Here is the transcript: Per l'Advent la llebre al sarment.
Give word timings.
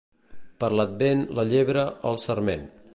Per 0.63 0.69
l'Advent 0.79 1.23
la 1.41 1.47
llebre 1.53 1.87
al 2.13 2.21
sarment. 2.27 2.67